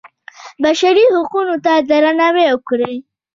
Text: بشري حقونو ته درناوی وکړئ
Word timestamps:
بشري 0.63 1.05
حقونو 1.13 1.55
ته 1.65 1.73
درناوی 1.89 2.45
وکړئ 2.51 2.95